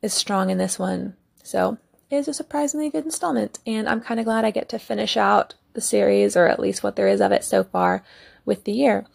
is 0.01 0.13
strong 0.13 0.49
in 0.49 0.57
this 0.57 0.79
one. 0.79 1.15
So 1.43 1.77
is 2.09 2.27
a 2.27 2.33
surprisingly 2.33 2.89
good 2.89 3.05
installment, 3.05 3.59
and 3.65 3.89
I'm 3.89 4.01
kind 4.01 4.19
of 4.19 4.25
glad 4.25 4.45
I 4.45 4.51
get 4.51 4.69
to 4.69 4.79
finish 4.79 5.17
out 5.17 5.55
the 5.73 5.81
series, 5.81 6.37
or 6.37 6.47
at 6.47 6.59
least 6.59 6.83
what 6.83 6.95
there 6.95 7.07
is 7.07 7.21
of 7.21 7.31
it 7.31 7.43
so 7.43 7.63
far, 7.63 8.03
with 8.45 8.63
the 8.63 8.71
year. 8.71 9.05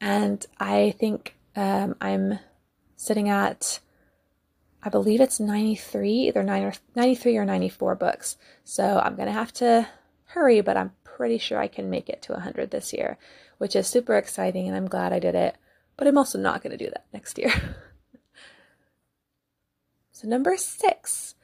And 0.00 0.44
I 0.58 0.94
think 0.98 1.36
um, 1.54 1.96
I'm 2.00 2.38
sitting 2.96 3.28
at, 3.28 3.80
I 4.82 4.88
believe 4.88 5.20
it's 5.20 5.40
93, 5.40 6.28
either 6.28 6.42
9 6.42 6.62
or 6.62 6.72
93 6.94 7.36
or 7.36 7.44
94 7.44 7.94
books. 7.94 8.36
So 8.64 9.00
I'm 9.02 9.14
going 9.14 9.28
to 9.28 9.32
have 9.32 9.52
to 9.54 9.88
hurry, 10.26 10.60
but 10.60 10.76
I'm 10.76 10.92
pretty 11.04 11.38
sure 11.38 11.58
I 11.58 11.68
can 11.68 11.90
make 11.90 12.08
it 12.08 12.22
to 12.22 12.32
100 12.32 12.70
this 12.70 12.92
year, 12.92 13.18
which 13.58 13.76
is 13.76 13.86
super 13.86 14.16
exciting, 14.16 14.66
and 14.66 14.76
I'm 14.76 14.88
glad 14.88 15.12
I 15.12 15.18
did 15.18 15.34
it. 15.34 15.56
But 15.96 16.06
I'm 16.06 16.18
also 16.18 16.38
not 16.38 16.62
going 16.62 16.76
to 16.76 16.82
do 16.82 16.90
that 16.90 17.06
next 17.12 17.38
year. 17.38 17.52
so, 20.12 20.26
number 20.26 20.56
six 20.56 21.34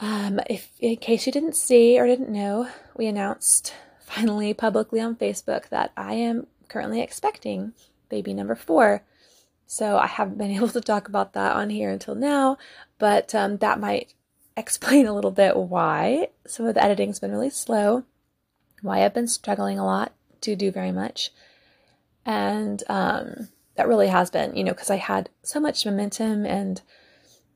um, 0.00 0.40
if 0.48 0.70
in 0.80 0.96
case 0.96 1.26
you 1.26 1.32
didn't 1.32 1.56
see 1.56 1.98
or 1.98 2.06
didn't 2.06 2.28
know, 2.28 2.68
we 2.96 3.06
announced 3.06 3.74
finally 4.00 4.52
publicly 4.54 5.00
on 5.00 5.16
Facebook 5.16 5.68
that 5.68 5.92
I 5.96 6.14
am 6.14 6.46
currently 6.68 7.00
expecting 7.00 7.72
baby 8.08 8.34
number 8.34 8.54
four. 8.54 9.02
So 9.66 9.96
I 9.96 10.06
haven't 10.06 10.38
been 10.38 10.50
able 10.56 10.68
to 10.68 10.80
talk 10.80 11.08
about 11.08 11.32
that 11.32 11.56
on 11.56 11.70
here 11.70 11.90
until 11.90 12.14
now, 12.14 12.58
but 12.98 13.34
um, 13.34 13.58
that 13.58 13.80
might 13.80 14.14
explain 14.56 15.06
a 15.06 15.14
little 15.14 15.30
bit 15.30 15.56
why 15.56 16.28
some 16.46 16.66
of 16.66 16.74
the 16.74 16.84
editing's 16.84 17.20
been 17.20 17.32
really 17.32 17.50
slow, 17.50 18.04
why 18.82 19.04
I've 19.04 19.14
been 19.14 19.28
struggling 19.28 19.78
a 19.78 19.84
lot 19.84 20.12
to 20.42 20.54
do 20.54 20.70
very 20.70 20.92
much, 20.92 21.30
and 22.24 22.82
um, 22.88 23.48
that 23.74 23.88
really 23.88 24.08
has 24.08 24.30
been, 24.30 24.54
you 24.54 24.62
know, 24.62 24.72
because 24.72 24.90
I 24.90 24.96
had 24.96 25.30
so 25.42 25.58
much 25.58 25.84
momentum 25.84 26.46
and 26.46 26.80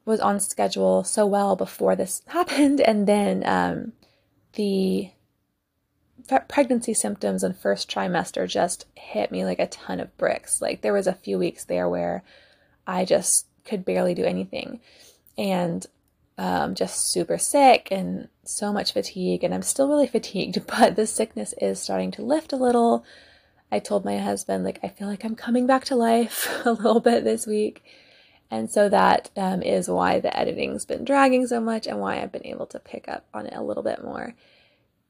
was 0.08 0.20
on 0.20 0.40
schedule 0.40 1.04
so 1.04 1.26
well 1.26 1.54
before 1.54 1.94
this 1.94 2.22
happened, 2.26 2.80
and 2.80 3.06
then 3.06 3.44
um, 3.46 3.92
the 4.54 5.10
pregnancy 6.48 6.92
symptoms 6.92 7.42
and 7.42 7.56
first 7.56 7.90
trimester 7.90 8.48
just 8.48 8.86
hit 8.94 9.30
me 9.30 9.44
like 9.44 9.60
a 9.60 9.66
ton 9.68 10.00
of 10.00 10.16
bricks. 10.16 10.60
Like 10.60 10.80
there 10.80 10.92
was 10.92 11.06
a 11.06 11.14
few 11.14 11.38
weeks 11.38 11.64
there 11.64 11.88
where 11.88 12.24
I 12.86 13.04
just 13.04 13.46
could 13.64 13.84
barely 13.84 14.14
do 14.14 14.24
anything, 14.24 14.80
and 15.36 15.86
um, 16.38 16.74
just 16.74 17.10
super 17.10 17.36
sick 17.36 17.88
and 17.90 18.28
so 18.44 18.72
much 18.72 18.92
fatigue. 18.92 19.44
And 19.44 19.52
I'm 19.52 19.62
still 19.62 19.88
really 19.88 20.06
fatigued, 20.16 20.66
but 20.66 20.96
the 20.96 21.06
sickness 21.06 21.54
is 21.60 21.80
starting 21.80 22.10
to 22.12 22.22
lift 22.22 22.52
a 22.52 22.56
little. 22.56 23.04
I 23.70 23.80
told 23.80 24.06
my 24.06 24.16
husband, 24.16 24.64
like, 24.64 24.78
I 24.82 24.88
feel 24.88 25.08
like 25.08 25.24
I'm 25.24 25.36
coming 25.36 25.66
back 25.66 25.84
to 25.86 25.96
life 25.96 26.48
a 26.64 26.72
little 26.72 27.00
bit 27.00 27.24
this 27.24 27.46
week. 27.46 27.84
And 28.50 28.70
so 28.70 28.88
that 28.88 29.30
um, 29.36 29.62
is 29.62 29.88
why 29.88 30.20
the 30.20 30.34
editing's 30.36 30.84
been 30.84 31.04
dragging 31.04 31.46
so 31.46 31.60
much 31.60 31.86
and 31.86 32.00
why 32.00 32.20
I've 32.20 32.32
been 32.32 32.46
able 32.46 32.66
to 32.66 32.78
pick 32.78 33.08
up 33.08 33.26
on 33.34 33.46
it 33.46 33.54
a 33.54 33.62
little 33.62 33.82
bit 33.82 34.02
more. 34.02 34.34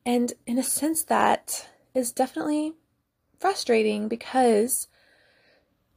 And 0.05 0.33
in 0.47 0.59
a 0.59 0.63
sense, 0.63 1.05
that 1.05 1.69
is 1.95 2.13
definitely 2.13 2.75
frustrating 3.39 4.09
because 4.09 4.89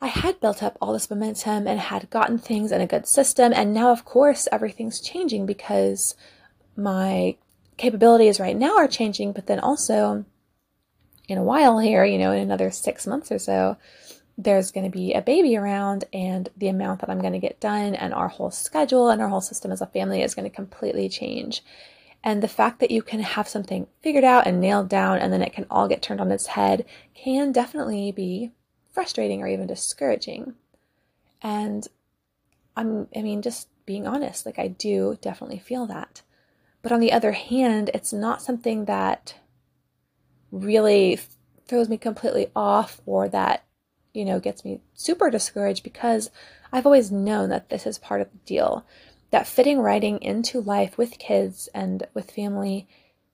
I 0.01 0.07
had 0.07 0.39
built 0.39 0.61
up 0.63 0.77
all 0.81 0.93
this 0.93 1.09
momentum 1.09 1.67
and 1.67 1.79
had 1.79 2.09
gotten 2.09 2.37
things 2.37 2.71
in 2.71 2.81
a 2.81 2.87
good 2.87 3.07
system. 3.07 3.53
And 3.55 3.73
now, 3.73 3.91
of 3.91 4.05
course, 4.05 4.47
everything's 4.51 4.99
changing 4.99 5.45
because 5.45 6.15
my 6.75 7.37
capabilities 7.77 8.39
right 8.39 8.57
now 8.57 8.77
are 8.77 8.87
changing, 8.87 9.33
but 9.33 9.47
then 9.47 9.59
also 9.59 10.25
in 11.27 11.37
a 11.37 11.43
while 11.43 11.79
here, 11.79 12.03
you 12.03 12.17
know, 12.17 12.31
in 12.31 12.41
another 12.41 12.71
six 12.71 13.07
months 13.07 13.31
or 13.31 13.39
so, 13.39 13.77
there's 14.37 14.71
going 14.71 14.89
to 14.89 14.97
be 14.97 15.13
a 15.13 15.21
baby 15.21 15.55
around 15.55 16.05
and 16.13 16.49
the 16.57 16.67
amount 16.67 17.01
that 17.01 17.09
I'm 17.09 17.19
going 17.19 17.33
to 17.33 17.39
get 17.39 17.59
done 17.59 17.95
and 17.95 18.13
our 18.13 18.27
whole 18.27 18.51
schedule 18.51 19.09
and 19.09 19.21
our 19.21 19.27
whole 19.27 19.41
system 19.41 19.71
as 19.71 19.81
a 19.81 19.87
family 19.87 20.21
is 20.21 20.35
going 20.35 20.49
to 20.49 20.55
completely 20.55 21.09
change. 21.09 21.63
And 22.23 22.41
the 22.41 22.47
fact 22.47 22.79
that 22.79 22.91
you 22.91 23.01
can 23.01 23.19
have 23.21 23.47
something 23.47 23.87
figured 24.01 24.23
out 24.23 24.45
and 24.47 24.59
nailed 24.59 24.89
down 24.89 25.17
and 25.17 25.33
then 25.33 25.41
it 25.41 25.53
can 25.53 25.65
all 25.69 25.87
get 25.87 26.01
turned 26.01 26.21
on 26.21 26.31
its 26.31 26.47
head 26.47 26.85
can 27.13 27.51
definitely 27.51 28.11
be 28.11 28.51
frustrating 28.91 29.41
or 29.41 29.47
even 29.47 29.67
discouraging. 29.67 30.53
And 31.41 31.87
I'm, 32.75 33.07
I 33.15 33.21
mean, 33.21 33.41
just 33.41 33.67
being 33.85 34.07
honest, 34.07 34.45
like 34.45 34.59
I 34.59 34.67
do 34.67 35.17
definitely 35.21 35.59
feel 35.59 35.87
that. 35.87 36.21
But 36.81 36.91
on 36.91 36.99
the 36.99 37.11
other 37.11 37.31
hand, 37.31 37.89
it's 37.93 38.13
not 38.13 38.41
something 38.41 38.85
that 38.85 39.35
really 40.51 41.19
throws 41.67 41.89
me 41.89 41.97
completely 41.97 42.47
off 42.55 43.01
or 43.05 43.29
that 43.29 43.63
you 44.13 44.25
know, 44.25 44.39
gets 44.39 44.65
me 44.65 44.81
super 44.93 45.29
discouraged 45.29 45.83
because 45.83 46.29
I've 46.71 46.85
always 46.85 47.11
known 47.11 47.49
that 47.49 47.69
this 47.69 47.85
is 47.85 47.97
part 47.97 48.21
of 48.21 48.31
the 48.31 48.37
deal. 48.45 48.85
That 49.31 49.47
fitting 49.47 49.79
writing 49.79 50.21
into 50.21 50.59
life 50.59 50.97
with 50.97 51.17
kids 51.17 51.69
and 51.73 52.05
with 52.13 52.31
family 52.31 52.87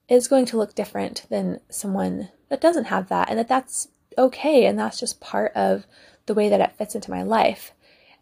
is 0.07 0.27
going 0.27 0.45
to 0.47 0.57
look 0.57 0.75
different 0.75 1.25
than 1.29 1.59
someone 1.69 2.29
that 2.49 2.61
doesn't 2.61 2.85
have 2.85 3.09
that, 3.09 3.29
and 3.29 3.39
that 3.39 3.47
that's 3.47 3.89
okay, 4.17 4.65
and 4.65 4.77
that's 4.79 4.99
just 4.99 5.19
part 5.19 5.51
of 5.53 5.85
the 6.27 6.33
way 6.33 6.49
that 6.49 6.61
it 6.61 6.77
fits 6.77 6.95
into 6.95 7.11
my 7.11 7.23
life. 7.23 7.73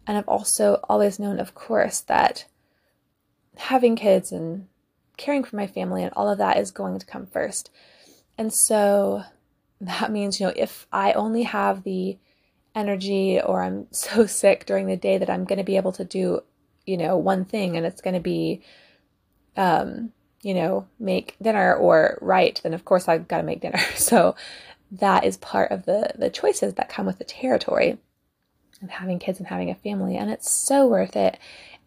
And 0.08 0.18
I've 0.18 0.28
also 0.28 0.80
always 0.88 1.20
known, 1.20 1.40
of 1.40 1.54
course, 1.54 2.00
that 2.02 2.46
having 3.58 3.96
kids 3.96 4.32
and 4.32 4.68
caring 5.18 5.44
for 5.44 5.56
my 5.56 5.68
family 5.68 6.04
and 6.04 6.12
all 6.16 6.30
of 6.30 6.38
that 6.38 6.58
is 6.58 6.72
going 6.72 7.00
to 7.00 7.06
come 7.06 7.26
first. 7.26 7.70
And 8.38 8.54
so 8.54 9.24
that 9.82 10.12
means, 10.12 10.40
you 10.40 10.48
know, 10.48 10.54
if 10.56 10.88
I 10.92 11.14
only 11.14 11.44
have 11.44 11.84
the 11.84 12.18
energy 12.76 13.40
or 13.42 13.64
I'm 13.64 13.88
so 13.92 14.26
sick 14.26 14.66
during 14.66 14.88
the 14.88 14.98
day 14.98 15.18
that 15.18 15.30
I'm 15.30 15.46
going 15.46 15.58
to 15.58 15.64
be 15.64 15.78
able 15.78 15.94
to 15.94 16.06
do, 16.06 16.42
you 16.86 16.98
know, 16.98 17.18
one 17.18 17.46
thing 17.46 17.78
and 17.78 17.86
it's 17.86 18.02
going 18.02 18.14
to 18.14 18.20
be, 18.20 18.62
um, 19.58 20.12
you 20.42 20.54
know, 20.54 20.88
make 21.00 21.36
dinner 21.42 21.74
or 21.74 22.20
write, 22.22 22.62
then 22.62 22.74
of 22.74 22.86
course 22.86 23.08
I've 23.08 23.28
got 23.28 23.38
to 23.38 23.44
make 23.44 23.62
dinner. 23.62 23.80
So 23.96 24.36
that 24.92 25.24
is 25.24 25.38
part 25.38 25.72
of 25.72 25.86
the 25.86 26.12
the 26.16 26.30
choices 26.30 26.76
that 26.76 26.90
come 26.90 27.06
with 27.06 27.18
the 27.18 27.24
territory 27.24 27.98
of 28.82 28.90
having 28.90 29.20
kids 29.20 29.40
and 29.40 29.48
having 29.48 29.70
a 29.70 29.76
family, 29.76 30.16
and 30.18 30.30
it's 30.30 30.52
so 30.52 30.88
worth 30.88 31.16
it. 31.16 31.38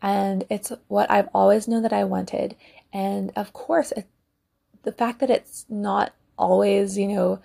And 0.00 0.44
it's 0.48 0.72
what 0.88 1.10
I've 1.10 1.28
always 1.34 1.68
known 1.68 1.82
that 1.82 1.92
I 1.92 2.04
wanted. 2.04 2.56
And 2.92 3.32
of 3.36 3.52
course, 3.52 3.92
it, 3.92 4.06
the 4.84 4.92
fact 4.92 5.20
that 5.20 5.30
it's 5.30 5.66
not 5.68 6.12
always, 6.38 6.96
you 6.96 7.08
know, 7.08 7.40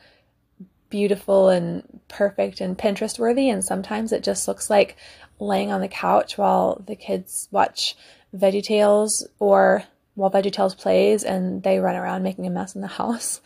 beautiful 0.93 1.49
and 1.49 2.01
perfect 2.07 2.61
and 2.61 2.77
Pinterest 2.77 3.17
worthy. 3.17 3.49
And 3.49 3.65
sometimes 3.65 4.11
it 4.11 4.23
just 4.23 4.47
looks 4.47 4.69
like 4.69 4.95
laying 5.39 5.71
on 5.71 5.81
the 5.81 5.87
couch 5.87 6.37
while 6.37 6.83
the 6.85 6.95
kids 6.95 7.47
watch 7.49 7.95
VeggieTales 8.35 9.09
or 9.39 9.85
while 10.13 10.29
VeggieTales 10.29 10.77
plays 10.77 11.23
and 11.23 11.63
they 11.63 11.79
run 11.79 11.95
around 11.95 12.21
making 12.21 12.45
a 12.45 12.51
mess 12.51 12.75
in 12.75 12.81
the 12.81 12.87
house. 13.01 13.41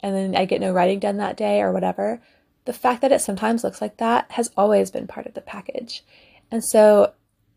And 0.00 0.16
then 0.16 0.34
I 0.34 0.46
get 0.46 0.62
no 0.62 0.72
writing 0.72 0.98
done 0.98 1.18
that 1.18 1.36
day 1.36 1.60
or 1.60 1.70
whatever. 1.70 2.22
the 2.64 2.72
fact 2.72 3.02
that 3.02 3.12
it 3.12 3.20
sometimes 3.20 3.62
looks 3.62 3.82
like 3.82 3.98
that 3.98 4.30
has 4.30 4.50
always 4.56 4.90
been 4.90 5.06
part 5.06 5.26
of 5.26 5.34
the 5.34 5.42
package. 5.42 6.02
And 6.50 6.64
so, 6.64 7.12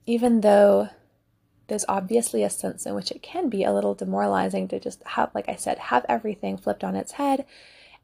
even 0.05 0.41
though 0.41 0.89
there's 1.67 1.86
obviously 1.88 2.43
a 2.43 2.50
sense 2.50 2.86
in 2.86 2.93
which 2.93 3.10
it 3.10 3.24
can 3.24 3.48
be 3.48 3.63
a 3.63 3.74
little 3.74 3.96
demoralizing 3.96 4.67
to 4.67 4.81
just 4.81 5.01
have, 5.05 5.31
like 5.34 5.48
I 5.48 5.55
said, 5.55 5.79
have 5.79 6.05
everything 6.10 6.58
flipped 6.58 6.84
on 6.84 6.98
its 6.98 7.13
head 7.13 7.46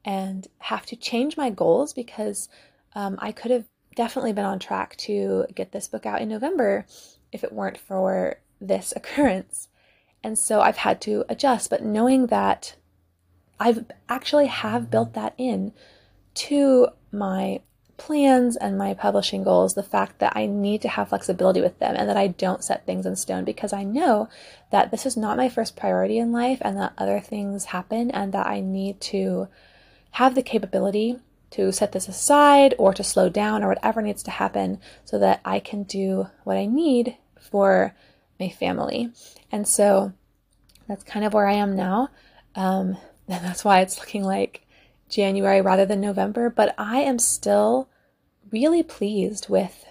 and 0.06 0.48
have 0.60 0.86
to 0.86 0.96
change 0.96 1.36
my 1.36 1.50
goals 1.50 1.92
because 1.92 2.48
um, 2.94 3.18
I 3.20 3.32
could 3.32 3.52
have 3.52 3.66
definitely 3.96 4.34
been 4.34 4.46
on 4.46 4.60
track 4.60 4.96
to 4.98 5.46
get 5.54 5.72
this 5.72 5.88
book 5.88 6.06
out 6.06 6.22
in 6.22 6.30
November 6.30 6.86
if 7.32 7.44
it 7.44 7.52
weren't 7.52 7.78
for 7.78 8.38
this 8.62 8.94
occurrence. 8.96 9.68
And 10.24 10.38
so 10.38 10.62
I've 10.62 10.78
had 10.78 11.02
to 11.02 11.26
adjust, 11.28 11.70
but 11.70 11.84
knowing 11.84 12.28
that 12.28 12.76
I've 13.60 13.86
actually 14.08 14.48
have 14.48 14.92
built 14.92 15.14
that 15.14 15.34
in 15.38 15.74
to 16.36 16.90
my 17.12 17.62
plans 17.98 18.58
and 18.58 18.78
my 18.78 18.94
publishing 18.94 19.42
goals 19.44 19.74
the 19.74 19.84
fact 19.84 20.20
that 20.20 20.34
I 20.36 20.48
need 20.48 20.82
to 20.82 20.90
have 20.90 21.10
flexibility 21.10 21.62
with 21.62 21.80
them 21.80 21.96
and 21.98 22.10
that 22.10 22.18
I 22.18 22.28
don't 22.28 22.64
set 22.64 22.86
things 22.86 23.06
in 23.06 23.16
stone 23.16 23.46
because 23.46 23.72
I 23.72 23.84
know 23.84 24.28
that 24.72 24.92
this 24.92 25.06
is 25.06 25.16
not 25.16 25.38
my 25.38 25.48
first 25.48 25.78
priority 25.78 26.18
in 26.18 26.34
life 26.34 26.58
and 26.62 26.78
that 26.78 26.92
other 26.98 27.22
things 27.22 27.66
happen 27.66 28.12
and 28.12 28.34
that 28.34 28.48
I 28.48 28.60
need 28.60 29.00
to 29.02 29.48
have 30.16 30.34
the 30.34 30.42
capability 30.42 31.20
to 31.52 31.74
set 31.74 31.92
this 31.92 32.08
aside 32.08 32.74
or 32.78 32.94
to 32.94 33.04
slow 33.04 33.28
down 33.28 33.62
or 33.62 33.68
whatever 33.68 34.02
needs 34.02 34.24
to 34.24 34.32
happen 34.32 34.80
so 35.04 35.20
that 35.20 35.42
I 35.44 35.60
can 35.60 35.84
do 35.84 36.28
what 36.46 36.56
I 36.56 36.66
need 36.66 37.18
for 37.38 37.94
my 38.40 38.48
family. 38.48 39.12
And 39.52 39.68
so 39.68 40.14
that's 40.88 41.04
kind 41.04 41.26
of 41.26 41.34
where 41.34 41.48
I 41.48 41.56
am 41.56 41.76
now. 41.76 42.12
Um, 42.56 42.98
and 43.28 43.44
that's 43.44 43.66
why 43.66 43.82
it's 43.82 44.00
looking 44.00 44.24
like 44.24 44.66
January 45.10 45.60
rather 45.60 45.86
than 45.86 46.00
November, 46.00 46.50
but 46.50 46.74
I 46.78 47.02
am 47.02 47.20
still 47.20 47.90
really 48.52 48.84
pleased 48.84 49.50
with 49.50 49.86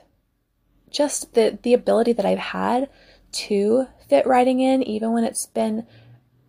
just 0.91 1.35
the 1.35 1.59
the 1.63 1.75
ability 1.75 2.15
that 2.15 2.25
I've 2.25 2.39
had 2.39 2.89
to 3.33 3.89
fit 4.09 4.27
writing 4.27 4.61
in 4.61 4.83
even 4.83 5.13
when 5.13 5.25
it's 5.25 5.47
been 5.47 5.87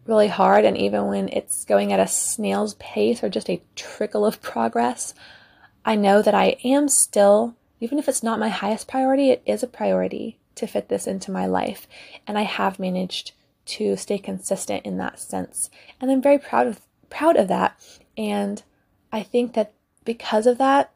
really 0.05 0.27
hard 0.27 0.65
and 0.65 0.77
even 0.77 1.07
when 1.07 1.29
it's 1.29 1.65
going 1.65 1.91
at 1.91 1.99
a 1.99 2.07
snail's 2.07 2.75
pace 2.75 3.23
or 3.23 3.29
just 3.29 3.49
a 3.49 3.61
trickle 3.75 4.25
of 4.25 4.41
progress. 4.41 5.13
I 5.83 5.95
know 5.95 6.21
that 6.21 6.35
I 6.35 6.57
am 6.63 6.87
still 6.87 7.55
even 7.81 7.99
if 7.99 8.07
it's 8.07 8.23
not 8.23 8.39
my 8.39 8.49
highest 8.49 8.87
priority, 8.87 9.31
it 9.31 9.43
is 9.45 9.61
a 9.61 9.67
priority 9.67 10.39
to 10.55 10.65
fit 10.65 10.87
this 10.87 11.07
into 11.07 11.31
my 11.31 11.45
life 11.45 11.87
and 12.25 12.37
I 12.37 12.43
have 12.43 12.79
managed 12.79 13.33
to 13.65 13.97
stay 13.97 14.17
consistent 14.17 14.85
in 14.85 14.97
that 14.97 15.19
sense. 15.19 15.69
And 15.99 16.09
I'm 16.09 16.21
very 16.21 16.37
proud 16.37 16.67
of 16.67 16.81
proud 17.09 17.35
of 17.35 17.47
that 17.49 17.79
and 18.17 18.63
I 19.11 19.23
think 19.23 19.53
that 19.53 19.73
because 20.03 20.45
of 20.45 20.57
that, 20.59 20.91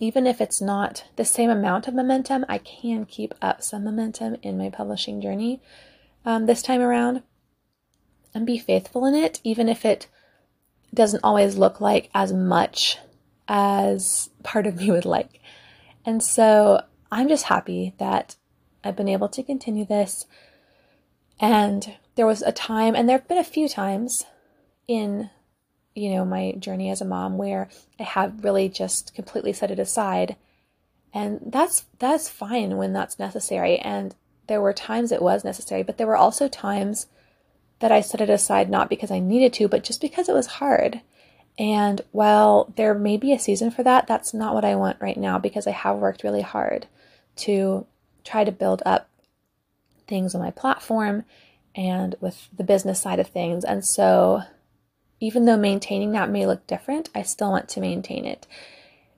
even 0.00 0.26
if 0.26 0.40
it's 0.40 0.60
not 0.60 1.04
the 1.16 1.24
same 1.24 1.50
amount 1.50 1.88
of 1.88 1.94
momentum, 1.94 2.44
I 2.48 2.58
can 2.58 3.04
keep 3.04 3.34
up 3.42 3.62
some 3.62 3.84
momentum 3.84 4.36
in 4.42 4.58
my 4.58 4.70
publishing 4.70 5.20
journey 5.20 5.60
um, 6.24 6.46
this 6.46 6.62
time 6.62 6.80
around 6.80 7.22
and 8.38 8.46
be 8.46 8.58
faithful 8.58 9.04
in 9.04 9.14
it, 9.14 9.40
even 9.44 9.68
if 9.68 9.84
it 9.84 10.06
doesn't 10.94 11.24
always 11.24 11.56
look 11.56 11.80
like 11.80 12.08
as 12.14 12.32
much 12.32 12.98
as 13.46 14.30
part 14.42 14.66
of 14.66 14.76
me 14.80 14.90
would 14.90 15.04
like. 15.04 15.40
And 16.06 16.22
so 16.22 16.82
I'm 17.12 17.28
just 17.28 17.44
happy 17.44 17.94
that 17.98 18.36
I've 18.82 18.96
been 18.96 19.08
able 19.08 19.28
to 19.28 19.42
continue 19.42 19.84
this. 19.84 20.26
And 21.40 21.96
there 22.14 22.26
was 22.26 22.42
a 22.42 22.52
time, 22.52 22.94
and 22.94 23.08
there 23.08 23.18
have 23.18 23.28
been 23.28 23.38
a 23.38 23.44
few 23.44 23.68
times 23.68 24.24
in 24.86 25.30
you 25.98 26.10
know, 26.10 26.24
my 26.24 26.52
journey 26.52 26.90
as 26.90 27.00
a 27.00 27.04
mom 27.04 27.38
where 27.38 27.68
I 27.98 28.04
have 28.04 28.44
really 28.44 28.68
just 28.68 29.14
completely 29.14 29.52
set 29.52 29.72
it 29.72 29.80
aside. 29.80 30.36
And 31.12 31.40
that's 31.44 31.86
that's 31.98 32.28
fine 32.28 32.76
when 32.76 32.92
that's 32.92 33.18
necessary. 33.18 33.78
And 33.78 34.14
there 34.46 34.60
were 34.60 34.72
times 34.72 35.10
it 35.10 35.20
was 35.20 35.44
necessary, 35.44 35.82
but 35.82 35.98
there 35.98 36.06
were 36.06 36.16
also 36.16 36.46
times 36.46 37.06
that 37.80 37.92
I 37.92 38.00
set 38.00 38.20
it 38.20 38.30
aside 38.30 38.70
not 38.70 38.88
because 38.88 39.10
I 39.10 39.18
needed 39.18 39.52
to, 39.54 39.68
but 39.68 39.84
just 39.84 40.00
because 40.00 40.28
it 40.28 40.34
was 40.34 40.46
hard. 40.46 41.00
And 41.58 42.00
while 42.12 42.72
there 42.76 42.94
may 42.94 43.16
be 43.16 43.32
a 43.32 43.38
season 43.38 43.70
for 43.70 43.82
that, 43.82 44.06
that's 44.06 44.32
not 44.32 44.54
what 44.54 44.64
I 44.64 44.76
want 44.76 45.00
right 45.00 45.16
now 45.16 45.38
because 45.38 45.66
I 45.66 45.72
have 45.72 45.96
worked 45.96 46.22
really 46.22 46.42
hard 46.42 46.86
to 47.36 47.86
try 48.24 48.44
to 48.44 48.52
build 48.52 48.82
up 48.86 49.08
things 50.06 50.34
on 50.34 50.40
my 50.40 50.50
platform 50.50 51.24
and 51.74 52.14
with 52.20 52.48
the 52.56 52.64
business 52.64 53.00
side 53.00 53.18
of 53.18 53.28
things. 53.28 53.64
And 53.64 53.84
so 53.84 54.42
even 55.20 55.44
though 55.44 55.56
maintaining 55.56 56.12
that 56.12 56.30
may 56.30 56.46
look 56.46 56.66
different, 56.66 57.08
I 57.14 57.22
still 57.22 57.50
want 57.50 57.68
to 57.70 57.80
maintain 57.80 58.24
it. 58.24 58.46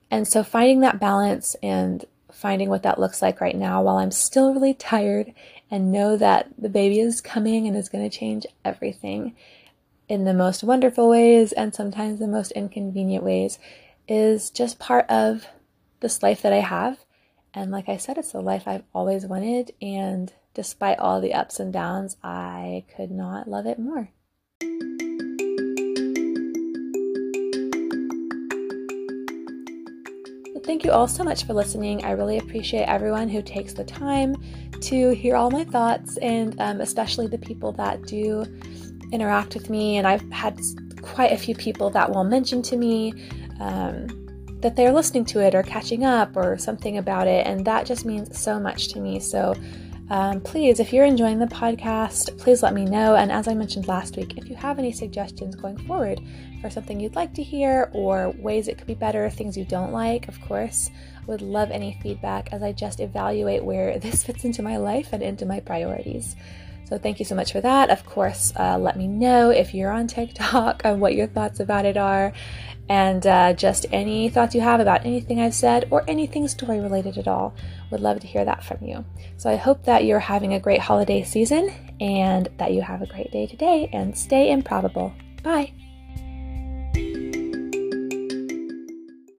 And 0.09 0.27
so 0.27 0.43
finding 0.43 0.81
that 0.81 0.99
balance 0.99 1.55
and 1.61 2.03
finding 2.31 2.69
what 2.69 2.83
that 2.83 2.99
looks 2.99 3.21
like 3.21 3.39
right 3.39 3.55
now 3.55 3.81
while 3.83 3.97
I'm 3.97 4.11
still 4.11 4.53
really 4.53 4.73
tired 4.73 5.33
and 5.71 5.91
know 5.91 6.17
that 6.17 6.49
the 6.57 6.69
baby 6.69 6.99
is 6.99 7.21
coming 7.21 7.65
and 7.65 7.75
is 7.75 7.89
going 7.89 8.07
to 8.07 8.15
change 8.15 8.45
everything 8.63 9.35
in 10.09 10.25
the 10.25 10.33
most 10.33 10.61
wonderful 10.61 11.09
ways 11.09 11.53
and 11.53 11.73
sometimes 11.73 12.19
the 12.19 12.27
most 12.27 12.51
inconvenient 12.51 13.23
ways 13.23 13.57
is 14.09 14.49
just 14.49 14.77
part 14.77 15.09
of 15.09 15.47
this 16.01 16.21
life 16.21 16.41
that 16.41 16.51
I 16.51 16.59
have. 16.59 16.99
And 17.53 17.71
like 17.71 17.87
I 17.87 17.95
said, 17.95 18.17
it's 18.17 18.33
the 18.33 18.41
life 18.41 18.63
I've 18.67 18.83
always 18.93 19.25
wanted. 19.25 19.71
And 19.81 20.33
despite 20.53 20.99
all 20.99 21.21
the 21.21 21.33
ups 21.33 21.59
and 21.59 21.71
downs, 21.71 22.17
I 22.21 22.83
could 22.95 23.11
not 23.11 23.47
love 23.47 23.65
it 23.65 23.79
more. 23.79 24.09
Thank 30.71 30.85
you 30.85 30.91
all 30.91 31.09
so 31.09 31.25
much 31.25 31.43
for 31.43 31.53
listening. 31.53 32.05
I 32.05 32.11
really 32.11 32.37
appreciate 32.37 32.83
everyone 32.83 33.27
who 33.27 33.41
takes 33.41 33.73
the 33.73 33.83
time 33.83 34.37
to 34.79 35.09
hear 35.09 35.35
all 35.35 35.51
my 35.51 35.65
thoughts, 35.65 36.15
and 36.19 36.57
um, 36.61 36.79
especially 36.79 37.27
the 37.27 37.37
people 37.37 37.73
that 37.73 38.03
do 38.03 38.45
interact 39.11 39.53
with 39.53 39.69
me. 39.69 39.97
And 39.97 40.07
I've 40.07 40.23
had 40.31 40.57
quite 41.01 41.33
a 41.33 41.37
few 41.37 41.55
people 41.55 41.89
that 41.89 42.09
will 42.09 42.23
mention 42.23 42.61
to 42.61 42.77
me 42.77 43.11
um, 43.59 44.07
that 44.61 44.77
they're 44.77 44.93
listening 44.93 45.25
to 45.25 45.41
it 45.41 45.55
or 45.55 45.61
catching 45.61 46.05
up 46.05 46.37
or 46.37 46.57
something 46.57 46.97
about 46.97 47.27
it, 47.27 47.45
and 47.45 47.65
that 47.65 47.85
just 47.85 48.05
means 48.05 48.39
so 48.39 48.57
much 48.57 48.87
to 48.93 49.01
me. 49.01 49.19
So 49.19 49.53
um, 50.11 50.41
please, 50.41 50.81
if 50.81 50.91
you're 50.91 51.05
enjoying 51.05 51.39
the 51.39 51.45
podcast, 51.45 52.37
please 52.37 52.61
let 52.61 52.73
me 52.73 52.83
know. 52.83 53.15
And 53.15 53.31
as 53.31 53.47
I 53.47 53.53
mentioned 53.53 53.87
last 53.87 54.17
week, 54.17 54.37
if 54.37 54.49
you 54.49 54.57
have 54.57 54.77
any 54.77 54.91
suggestions 54.91 55.55
going 55.55 55.77
forward 55.87 56.19
for 56.59 56.69
something 56.69 56.99
you'd 56.99 57.15
like 57.15 57.33
to 57.35 57.41
hear 57.41 57.89
or 57.93 58.31
ways 58.31 58.67
it 58.67 58.77
could 58.77 58.87
be 58.87 58.93
better, 58.93 59.29
things 59.29 59.55
you 59.55 59.63
don't 59.63 59.93
like, 59.93 60.27
of 60.27 60.41
course, 60.41 60.89
would 61.27 61.41
love 61.41 61.71
any 61.71 61.97
feedback 62.03 62.51
as 62.51 62.61
I 62.61 62.73
just 62.73 62.99
evaluate 62.99 63.63
where 63.63 63.97
this 63.99 64.25
fits 64.25 64.43
into 64.43 64.61
my 64.61 64.75
life 64.75 65.13
and 65.13 65.23
into 65.23 65.45
my 65.45 65.61
priorities. 65.61 66.35
So 66.85 66.97
thank 66.97 67.19
you 67.19 67.25
so 67.25 67.35
much 67.35 67.51
for 67.51 67.61
that. 67.61 67.89
Of 67.89 68.05
course, 68.05 68.51
uh, 68.57 68.77
let 68.77 68.97
me 68.97 69.07
know 69.07 69.49
if 69.49 69.73
you're 69.73 69.91
on 69.91 70.07
TikTok 70.07 70.81
and 70.83 70.99
what 70.99 71.15
your 71.15 71.27
thoughts 71.27 71.59
about 71.59 71.85
it 71.85 71.97
are, 71.97 72.33
and 72.89 73.25
uh, 73.25 73.53
just 73.53 73.85
any 73.91 74.27
thoughts 74.27 74.53
you 74.53 74.61
have 74.61 74.79
about 74.79 75.05
anything 75.05 75.39
I've 75.39 75.53
said 75.53 75.87
or 75.91 76.03
anything 76.09 76.47
story 76.47 76.79
related 76.79 77.17
at 77.17 77.27
all. 77.27 77.53
Would 77.91 78.01
love 78.01 78.19
to 78.19 78.27
hear 78.27 78.43
that 78.43 78.63
from 78.63 78.83
you. 78.83 79.05
So 79.37 79.49
I 79.49 79.55
hope 79.55 79.85
that 79.85 80.03
you're 80.03 80.19
having 80.19 80.53
a 80.53 80.59
great 80.59 80.81
holiday 80.81 81.23
season 81.23 81.71
and 82.01 82.49
that 82.57 82.73
you 82.73 82.81
have 82.81 83.01
a 83.01 83.07
great 83.07 83.31
day 83.31 83.47
today 83.47 83.89
and 83.93 84.17
stay 84.17 84.51
improbable. 84.51 85.13
Bye. 85.43 85.73